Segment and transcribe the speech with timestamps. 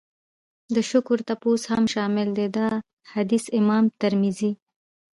[0.75, 2.47] د شکر تپوس هم شامل دی.
[2.57, 2.67] دا
[3.13, 4.51] حديث امام ترمذي